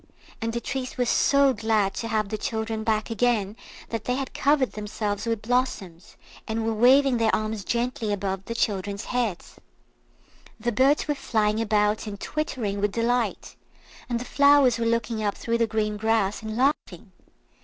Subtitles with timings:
[0.41, 3.55] And the trees were so glad to have the children back again
[3.89, 8.55] that they had covered themselves with blossoms, and were waving their arms gently above the
[8.55, 9.57] children's heads.
[10.59, 13.55] The birds were flying about and twittering with delight,
[14.09, 17.11] and the flowers were looking up through the green grass and laughing.